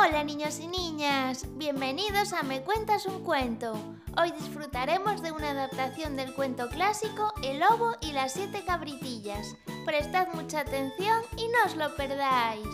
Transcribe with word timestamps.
Hola 0.00 0.22
niños 0.22 0.60
y 0.60 0.68
niñas, 0.68 1.44
bienvenidos 1.56 2.32
a 2.32 2.44
Me 2.44 2.62
Cuentas 2.62 3.04
un 3.06 3.24
Cuento. 3.24 3.74
Hoy 4.16 4.30
disfrutaremos 4.30 5.22
de 5.22 5.32
una 5.32 5.50
adaptación 5.50 6.14
del 6.14 6.34
cuento 6.34 6.68
clásico 6.68 7.32
El 7.42 7.58
Lobo 7.58 7.96
y 8.00 8.12
las 8.12 8.32
Siete 8.32 8.62
Cabritillas. 8.64 9.56
Prestad 9.84 10.28
mucha 10.34 10.60
atención 10.60 11.20
y 11.36 11.48
no 11.48 11.58
os 11.66 11.74
lo 11.74 11.96
perdáis. 11.96 12.68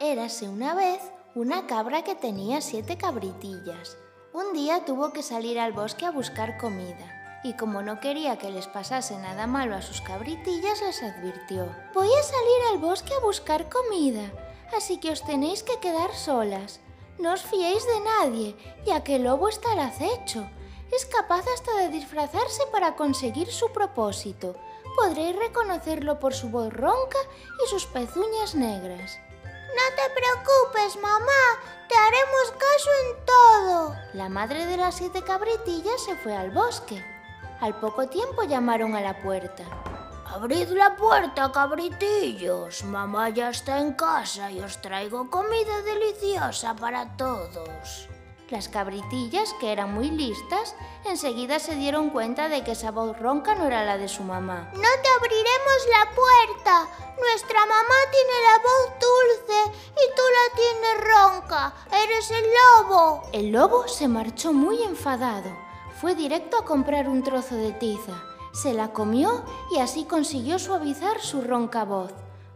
Érase 0.00 0.48
una 0.48 0.74
vez 0.74 1.02
una 1.34 1.66
cabra 1.66 2.02
que 2.02 2.14
tenía 2.14 2.62
siete 2.62 2.96
cabritillas. 2.96 3.98
Un 4.32 4.54
día 4.54 4.84
tuvo 4.86 5.12
que 5.12 5.22
salir 5.22 5.58
al 5.58 5.72
bosque 5.72 6.06
a 6.06 6.10
buscar 6.10 6.56
comida 6.56 7.40
y 7.44 7.54
como 7.54 7.82
no 7.82 8.00
quería 8.00 8.38
que 8.38 8.50
les 8.50 8.66
pasase 8.66 9.18
nada 9.18 9.46
malo 9.46 9.76
a 9.76 9.82
sus 9.82 10.00
cabritillas, 10.00 10.80
les 10.80 11.02
advirtió. 11.02 11.68
Voy 11.92 12.08
a 12.08 12.22
salir 12.22 12.72
al 12.72 12.78
bosque 12.78 13.12
a 13.14 13.24
buscar 13.24 13.68
comida 13.68 14.32
así 14.74 14.98
que 14.98 15.10
os 15.10 15.22
tenéis 15.22 15.62
que 15.62 15.78
quedar 15.80 16.14
solas. 16.14 16.80
No 17.18 17.32
os 17.32 17.42
fiéis 17.42 17.84
de 17.86 18.00
nadie, 18.00 18.56
ya 18.84 19.02
que 19.02 19.16
el 19.16 19.24
lobo 19.24 19.48
está 19.48 19.72
al 19.72 19.80
acecho. 19.80 20.48
Es 20.92 21.06
capaz 21.06 21.44
hasta 21.52 21.76
de 21.78 21.88
disfrazarse 21.88 22.62
para 22.72 22.94
conseguir 22.94 23.50
su 23.50 23.72
propósito. 23.72 24.56
Podréis 24.96 25.36
reconocerlo 25.36 26.18
por 26.20 26.34
su 26.34 26.48
voz 26.48 26.72
ronca 26.72 27.18
y 27.64 27.68
sus 27.68 27.86
pezuñas 27.86 28.54
negras. 28.54 29.18
No 29.42 29.86
te 29.94 30.10
preocupes, 30.14 30.96
mamá, 31.02 31.44
te 31.88 31.94
haremos 31.96 32.50
caso 32.52 32.90
en 33.02 33.24
todo. 33.26 33.96
La 34.14 34.28
madre 34.28 34.64
de 34.66 34.76
las 34.76 34.96
siete 34.96 35.22
cabritillas 35.22 36.00
se 36.02 36.16
fue 36.16 36.34
al 36.34 36.50
bosque. 36.50 37.04
Al 37.60 37.78
poco 37.80 38.08
tiempo 38.08 38.44
llamaron 38.44 38.94
a 38.94 39.00
la 39.00 39.20
puerta. 39.22 39.64
Abrid 40.36 40.68
la 40.68 40.94
puerta, 40.96 41.50
cabritillos. 41.50 42.84
Mamá 42.84 43.30
ya 43.30 43.48
está 43.48 43.78
en 43.78 43.94
casa 43.94 44.50
y 44.50 44.60
os 44.60 44.82
traigo 44.82 45.30
comida 45.30 45.80
deliciosa 45.80 46.76
para 46.76 47.16
todos. 47.16 48.06
Las 48.50 48.68
cabritillas, 48.68 49.54
que 49.58 49.72
eran 49.72 49.94
muy 49.94 50.10
listas, 50.10 50.74
enseguida 51.06 51.58
se 51.58 51.74
dieron 51.76 52.10
cuenta 52.10 52.50
de 52.50 52.62
que 52.62 52.72
esa 52.72 52.90
voz 52.90 53.18
ronca 53.18 53.54
no 53.54 53.64
era 53.64 53.86
la 53.86 53.96
de 53.96 54.08
su 54.08 54.24
mamá. 54.24 54.70
No 54.74 54.92
te 55.02 55.08
abriremos 55.16 55.80
la 55.96 56.04
puerta. 56.14 56.86
Nuestra 57.18 57.60
mamá 57.60 57.98
tiene 58.12 58.36
la 58.48 58.58
voz 58.68 58.84
dulce 59.06 59.80
y 59.88 60.04
tú 60.16 60.22
la 60.36 60.46
tienes 60.60 61.14
ronca. 61.14 61.74
Eres 61.90 62.30
el 62.30 62.44
lobo. 62.60 63.22
El 63.32 63.52
lobo 63.52 63.88
se 63.88 64.06
marchó 64.06 64.52
muy 64.52 64.82
enfadado. 64.82 65.50
Fue 65.98 66.14
directo 66.14 66.58
a 66.58 66.64
comprar 66.66 67.08
un 67.08 67.22
trozo 67.22 67.54
de 67.54 67.72
tiza 67.72 68.35
se 68.56 68.72
la 68.72 68.92
comió 68.92 69.44
y 69.70 69.78
así 69.80 70.04
consiguió 70.04 70.58
suavizar 70.58 71.20
su 71.20 71.42
ronca 71.42 71.84
voz. 71.84 72.12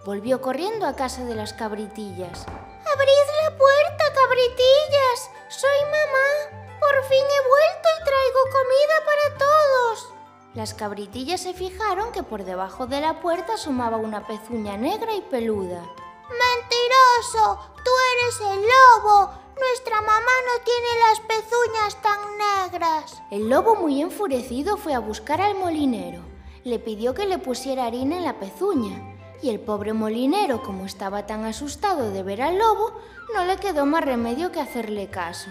Volvió 0.06 0.40
corriendo 0.40 0.86
a 0.86 0.96
casa 0.96 1.24
de 1.24 1.34
las 1.34 1.52
cabritillas. 1.52 2.46
¡Abrid 2.46 3.28
la 3.44 3.58
puerta, 3.58 4.04
cabritillas! 4.14 5.30
¡Soy 5.50 5.84
mamá! 5.84 6.78
¡Por 6.80 7.04
fin 7.04 7.18
he 7.18 7.48
vuelto 7.48 7.88
y 8.00 8.04
traigo 8.04 8.40
comida 8.50 8.96
para 9.04 9.38
todos! 9.38 10.08
Las 10.54 10.72
cabritillas 10.72 11.42
se 11.42 11.52
fijaron 11.52 12.12
que 12.12 12.22
por 12.22 12.44
debajo 12.44 12.86
de 12.86 13.02
la 13.02 13.20
puerta 13.20 13.54
asomaba 13.54 13.98
una 13.98 14.26
pezuña 14.26 14.78
negra 14.78 15.14
y 15.14 15.20
peluda. 15.20 15.84
¡Mentiroso! 16.30 17.58
¡Tú 17.84 17.90
eres 18.12 18.40
el 18.40 18.62
lobo! 18.62 19.30
Nuestra 19.58 20.00
mamá 20.00 20.32
no 20.46 20.64
tiene 20.64 20.88
las 21.08 21.20
pezuñas 21.20 22.00
tan 22.00 22.38
negras. 22.38 23.22
El 23.30 23.50
lobo, 23.50 23.74
muy 23.76 24.00
enfurecido, 24.00 24.76
fue 24.76 24.94
a 24.94 25.00
buscar 25.00 25.40
al 25.40 25.54
molinero. 25.56 26.22
Le 26.64 26.78
pidió 26.78 27.14
que 27.14 27.26
le 27.26 27.38
pusiera 27.38 27.86
harina 27.86 28.16
en 28.16 28.24
la 28.24 28.38
pezuña. 28.38 29.16
Y 29.42 29.50
el 29.50 29.60
pobre 29.60 29.92
molinero, 29.92 30.62
como 30.62 30.86
estaba 30.86 31.26
tan 31.26 31.44
asustado 31.44 32.10
de 32.10 32.22
ver 32.22 32.42
al 32.42 32.58
lobo, 32.58 32.92
no 33.34 33.44
le 33.44 33.56
quedó 33.56 33.86
más 33.86 34.04
remedio 34.04 34.52
que 34.52 34.60
hacerle 34.60 35.10
caso. 35.10 35.50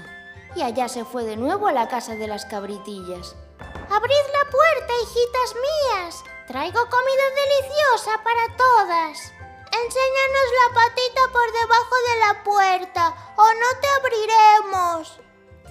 Y 0.55 0.61
allá 0.61 0.87
se 0.87 1.05
fue 1.05 1.23
de 1.23 1.37
nuevo 1.37 1.67
a 1.67 1.71
la 1.71 1.87
casa 1.87 2.15
de 2.15 2.27
las 2.27 2.45
cabritillas. 2.45 3.35
¡Abrid 3.59 4.25
la 4.33 4.49
puerta, 4.49 4.93
hijitas 5.03 5.55
mías! 5.55 6.23
Traigo 6.47 6.79
comida 6.79 7.25
deliciosa 7.35 8.23
para 8.23 8.57
todas. 8.57 9.38
Enséñanos 9.85 10.49
la 10.59 10.73
patita 10.75 11.21
por 11.31 11.51
debajo 11.53 11.95
de 12.07 12.19
la 12.19 12.43
puerta 12.43 13.33
o 13.37 13.43
no 13.43 13.69
te 13.79 13.87
abriremos. 13.99 15.19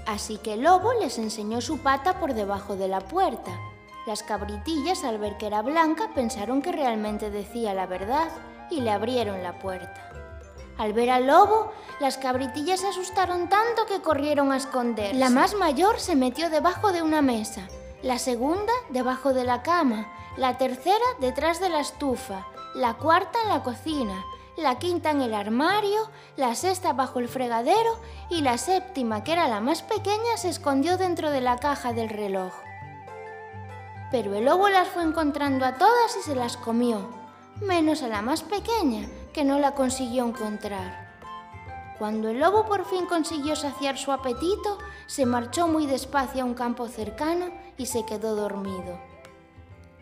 Así 0.07 0.39
que 0.39 0.55
el 0.55 0.63
lobo 0.63 0.95
les 0.95 1.19
enseñó 1.19 1.61
su 1.61 1.83
pata 1.83 2.19
por 2.19 2.33
debajo 2.33 2.77
de 2.77 2.89
la 2.89 3.01
puerta. 3.01 3.51
Las 4.07 4.23
cabritillas, 4.23 5.05
al 5.05 5.19
ver 5.19 5.37
que 5.37 5.47
era 5.47 5.61
blanca, 5.61 6.11
pensaron 6.15 6.63
que 6.63 6.73
realmente 6.73 7.31
decía 7.31 7.75
la 7.75 7.87
verdad 7.87 8.31
y 8.71 8.81
le 8.81 8.91
abrieron 8.91 9.43
la 9.43 9.59
puerta. 9.59 10.11
Al 10.79 10.95
ver 10.95 11.11
al 11.11 11.27
lobo, 11.27 11.73
las 12.01 12.17
cabritillas 12.17 12.81
se 12.81 12.89
asustaron 12.89 13.49
tanto 13.49 13.85
que 13.85 14.01
corrieron 14.01 14.53
a 14.53 14.57
esconder. 14.57 15.15
La 15.17 15.29
más 15.29 15.55
mayor 15.55 16.01
se 16.01 16.17
metió 16.17 16.49
debajo 16.49 16.93
de 16.93 17.03
una 17.03 17.21
mesa, 17.21 17.69
la 18.03 18.19
segunda 18.19 18.73
debajo 18.89 19.35
de 19.35 19.45
la 19.45 19.63
cama, 19.63 20.11
la 20.37 20.57
tercera 20.57 21.05
detrás 21.21 21.61
de 21.61 21.69
la 21.69 21.81
estufa, 21.81 22.47
la 22.79 22.95
cuarta 22.95 23.41
en 23.43 23.49
la 23.49 23.65
cocina, 23.65 24.25
la 24.57 24.79
quinta 24.79 25.11
en 25.11 25.21
el 25.21 25.35
armario, 25.35 25.99
la 26.37 26.55
sexta 26.55 26.93
bajo 26.93 27.19
el 27.19 27.29
fregadero 27.29 27.99
y 28.31 28.41
la 28.41 28.57
séptima, 28.57 29.25
que 29.25 29.33
era 29.33 29.49
la 29.49 29.61
más 29.61 29.83
pequeña, 29.83 30.37
se 30.37 30.49
escondió 30.49 30.97
dentro 30.97 31.33
de 31.33 31.41
la 31.41 31.59
caja 31.59 31.93
del 31.93 32.09
reloj. 32.09 32.53
Pero 34.13 34.35
el 34.35 34.45
lobo 34.45 34.69
las 34.69 34.87
fue 34.87 35.03
encontrando 35.03 35.67
a 35.67 35.75
todas 35.75 36.17
y 36.17 36.23
se 36.23 36.37
las 36.37 36.57
comió, 36.57 37.09
menos 37.61 38.05
a 38.05 38.09
la 38.09 38.23
más 38.23 38.43
pequeña, 38.43 39.09
que 39.33 39.43
no 39.43 39.59
la 39.59 39.73
consiguió 39.73 40.25
encontrar. 40.25 41.09
Cuando 41.99 42.29
el 42.29 42.39
lobo 42.39 42.65
por 42.65 42.85
fin 42.85 43.07
consiguió 43.07 43.57
saciar 43.57 43.99
su 43.99 44.13
apetito, 44.13 44.79
se 45.09 45.27
marchó 45.27 45.67
muy 45.67 45.87
despacio 45.87 46.43
a 46.43 46.47
un 46.47 46.55
campo 46.55 46.87
cercano 46.87 47.47
y 47.77 47.87
se 47.87 48.07
quedó 48.07 48.37
dormido. 48.37 49.08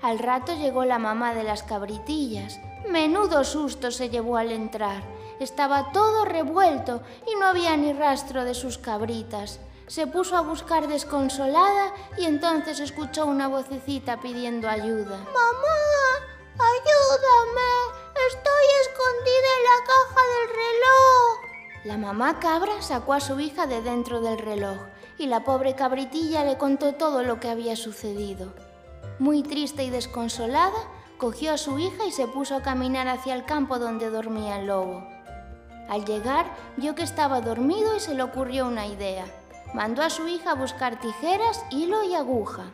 Al 0.02 0.18
rato 0.18 0.54
llegó 0.54 0.84
la 0.84 0.98
mamá 0.98 1.34
de 1.34 1.42
las 1.42 1.62
cabritillas. 1.62 2.60
Menudo 2.88 3.44
susto 3.44 3.90
se 3.90 4.10
llevó 4.10 4.36
al 4.36 4.52
entrar. 4.52 5.02
Estaba 5.40 5.92
todo 5.92 6.24
revuelto 6.24 7.02
y 7.26 7.38
no 7.38 7.46
había 7.46 7.76
ni 7.76 7.92
rastro 7.92 8.44
de 8.44 8.54
sus 8.54 8.78
cabritas. 8.78 9.60
Se 9.86 10.06
puso 10.06 10.36
a 10.36 10.40
buscar 10.40 10.88
desconsolada 10.88 11.92
y 12.18 12.24
entonces 12.24 12.80
escuchó 12.80 13.26
una 13.26 13.48
vocecita 13.48 14.20
pidiendo 14.20 14.68
ayuda. 14.68 15.16
¡Mamá! 15.18 15.76
¡Ayúdame! 16.58 17.96
Estoy 18.28 18.66
escondida 18.82 19.48
en 19.56 19.64
la 19.64 19.86
caja 19.86 20.20
del 20.32 20.48
reloj. 20.48 21.46
La 21.84 21.96
mamá 21.96 22.40
cabra 22.40 22.82
sacó 22.82 23.12
a 23.12 23.20
su 23.20 23.38
hija 23.38 23.66
de 23.66 23.82
dentro 23.82 24.20
del 24.20 24.38
reloj 24.38 24.78
y 25.18 25.26
la 25.26 25.44
pobre 25.44 25.74
cabritilla 25.74 26.44
le 26.44 26.58
contó 26.58 26.94
todo 26.94 27.22
lo 27.22 27.38
que 27.38 27.48
había 27.48 27.76
sucedido. 27.76 28.52
Muy 29.18 29.42
triste 29.42 29.84
y 29.84 29.90
desconsolada, 29.90 30.78
cogió 31.18 31.52
a 31.52 31.58
su 31.58 31.78
hija 31.78 32.04
y 32.06 32.12
se 32.12 32.28
puso 32.28 32.56
a 32.56 32.62
caminar 32.62 33.08
hacia 33.08 33.34
el 33.34 33.44
campo 33.44 33.78
donde 33.78 34.10
dormía 34.10 34.58
el 34.58 34.66
lobo. 34.66 35.06
Al 35.88 36.04
llegar, 36.04 36.46
vio 36.76 36.94
que 36.94 37.02
estaba 37.02 37.40
dormido 37.40 37.96
y 37.96 38.00
se 38.00 38.14
le 38.14 38.22
ocurrió 38.22 38.66
una 38.66 38.86
idea. 38.86 39.24
Mandó 39.72 40.02
a 40.02 40.10
su 40.10 40.26
hija 40.28 40.52
a 40.52 40.54
buscar 40.54 41.00
tijeras, 41.00 41.64
hilo 41.70 42.02
y 42.02 42.14
aguja. 42.14 42.64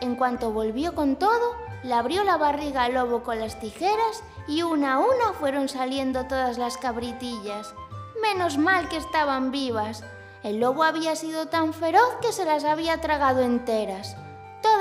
En 0.00 0.16
cuanto 0.16 0.50
volvió 0.50 0.94
con 0.94 1.16
todo, 1.16 1.54
le 1.82 1.94
abrió 1.94 2.24
la 2.24 2.36
barriga 2.36 2.84
al 2.84 2.94
lobo 2.94 3.22
con 3.22 3.38
las 3.38 3.58
tijeras 3.60 4.22
y 4.48 4.62
una 4.62 4.94
a 4.94 4.98
una 4.98 5.32
fueron 5.38 5.68
saliendo 5.68 6.24
todas 6.26 6.58
las 6.58 6.78
cabritillas. 6.78 7.74
Menos 8.22 8.58
mal 8.58 8.88
que 8.88 8.96
estaban 8.96 9.50
vivas. 9.50 10.02
El 10.42 10.60
lobo 10.60 10.82
había 10.82 11.16
sido 11.16 11.46
tan 11.46 11.72
feroz 11.72 12.16
que 12.22 12.32
se 12.32 12.44
las 12.44 12.64
había 12.64 13.00
tragado 13.00 13.42
enteras. 13.42 14.16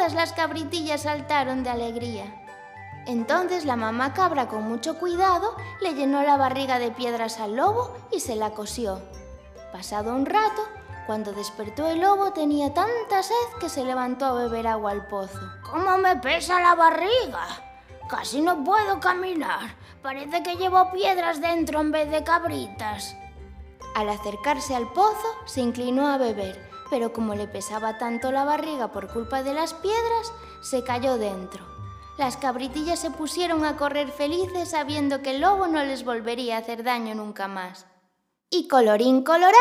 Todas 0.06 0.18
las 0.18 0.34
cabritillas 0.34 1.02
saltaron 1.02 1.64
de 1.64 1.72
alegría. 1.72 2.26
Entonces 3.08 3.66
la 3.66 3.76
mamá 3.76 4.14
cabra 4.14 4.48
con 4.48 4.62
mucho 4.62 5.00
cuidado 5.00 5.56
le 5.82 5.96
llenó 5.96 6.22
la 6.22 6.38
barriga 6.38 6.78
de 6.78 6.92
piedras 6.92 7.40
al 7.40 7.56
lobo 7.56 7.98
y 8.12 8.20
se 8.20 8.36
la 8.36 8.52
cosió. 8.52 9.02
Pasado 9.72 10.14
un 10.14 10.28
rato, 10.28 10.62
cuando 11.08 11.34
despertó 11.34 11.88
el 11.88 12.02
lobo 12.02 12.34
tenía 12.34 12.72
tanta 12.72 13.24
sed 13.24 13.34
que 13.60 13.68
se 13.68 13.84
levantó 13.84 14.26
a 14.26 14.34
beber 14.34 14.68
agua 14.68 14.92
al 14.92 15.08
pozo. 15.08 15.40
¿Cómo 15.72 15.98
me 15.98 16.18
pesa 16.18 16.60
la 16.60 16.76
barriga? 16.76 17.48
Casi 18.08 18.42
no 18.42 18.64
puedo 18.64 19.00
caminar. 19.00 19.74
Parece 20.04 20.44
que 20.44 20.56
llevo 20.56 20.92
piedras 20.92 21.42
dentro 21.42 21.82
en 21.82 21.92
vez 21.92 22.12
de 22.12 22.24
cabritas. 22.24 23.16
Al 23.96 24.10
acercarse 24.10 24.76
al 24.76 24.88
pozo, 24.94 25.28
se 25.46 25.62
inclinó 25.62 26.08
a 26.08 26.20
beber 26.20 26.65
pero 26.90 27.14
como 27.14 27.36
le 27.36 27.48
pesaba 27.48 27.98
tanto 27.98 28.32
la 28.32 28.46
barriga 28.46 28.92
por 28.92 29.08
culpa 29.08 29.44
de 29.44 29.54
las 29.54 29.74
piedras, 29.74 30.34
se 30.62 30.84
cayó 30.84 31.18
dentro. 31.18 31.66
Las 32.18 32.38
cabritillas 32.38 33.00
se 33.00 33.12
pusieron 33.12 33.66
a 33.66 33.76
correr 33.76 34.12
felices 34.12 34.70
sabiendo 34.70 35.22
que 35.22 35.32
el 35.32 35.42
lobo 35.42 35.68
no 35.68 35.84
les 35.84 36.06
volvería 36.06 36.56
a 36.56 36.60
hacer 36.60 36.84
daño 36.84 37.14
nunca 37.14 37.48
más. 37.48 37.86
Y 38.50 38.68
colorín 38.68 39.24
colorado, 39.24 39.56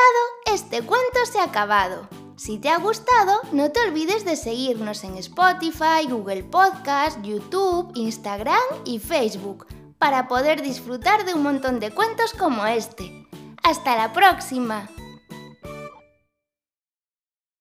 este 0.47 0.83
cuento 0.83 1.27
se 1.31 1.41
ha 1.41 1.45
acabado. 1.45 2.09
Si 2.37 2.59
te 2.59 2.69
ha 2.69 2.79
gustado, 2.79 3.41
no 3.53 3.71
te 3.73 3.81
olvides 3.81 4.25
de 4.25 4.37
seguirnos 4.37 5.05
en 5.05 5.17
Spotify, 5.17 6.07
Google 6.09 6.45
Podcast, 6.45 7.21
YouTube, 7.23 7.93
Instagram 7.95 8.63
y 8.85 8.99
Facebook 8.99 9.67
para 9.99 10.29
poder 10.29 10.61
disfrutar 10.61 11.25
de 11.25 11.33
un 11.33 11.43
montón 11.43 11.81
de 11.81 11.91
cuentos 11.91 12.35
como 12.35 12.67
este. 12.67 13.27
Hasta 13.63 13.97
la 13.97 14.13
próxima. 14.13 14.89